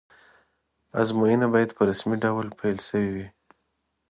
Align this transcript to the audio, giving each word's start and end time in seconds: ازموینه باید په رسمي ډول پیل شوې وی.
ازموینه 1.01 1.47
باید 1.53 1.69
په 1.77 1.81
رسمي 1.89 2.17
ډول 2.23 2.47
پیل 2.59 2.77
شوې 2.87 3.09
وی. 3.15 3.27